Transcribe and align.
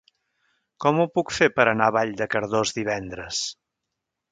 Com 0.85 1.01
ho 1.01 1.05
puc 1.17 1.33
fer 1.41 1.49
per 1.59 1.67
anar 1.73 1.91
a 1.93 1.95
Vall 1.97 2.15
de 2.23 2.29
Cardós 2.33 2.75
divendres? 2.81 3.45